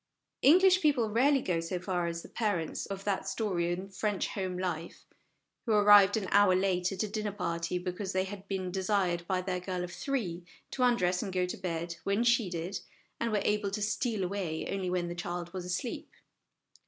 English 0.41 0.81
people 0.81 1.11
rarely 1.11 1.43
go 1.43 1.59
so 1.59 1.77
far 1.77 2.07
as 2.07 2.23
the 2.23 2.27
parents 2.27 2.87
of 2.87 3.03
that 3.03 3.27
story 3.27 3.71
in 3.71 3.87
French 3.87 4.29
Home 4.29 4.57
Life, 4.57 5.05
who 5.67 5.73
arrived 5.73 6.17
an 6.17 6.27
hour 6.31 6.55
late 6.55 6.91
at 6.91 7.03
a 7.03 7.07
dinner 7.07 7.31
party, 7.31 7.77
because 7.77 8.11
they 8.11 8.23
had 8.23 8.47
been 8.47 8.71
desired 8.71 9.27
by 9.27 9.41
their 9.41 9.59
girl 9.59 9.83
of 9.83 9.91
three 9.93 10.43
to 10.71 10.81
undress 10.81 11.21
and 11.21 11.31
go 11.31 11.45
to 11.45 11.55
bed 11.55 11.97
when 12.03 12.23
she 12.23 12.49
did, 12.49 12.79
and 13.19 13.31
were 13.31 13.43
able 13.43 13.69
to 13.69 13.81
steal 13.83 14.23
away 14.23 14.67
only 14.71 14.89
when 14.89 15.07
the 15.07 15.13
child 15.13 15.53
was 15.53 15.65
asleep. 15.65 16.09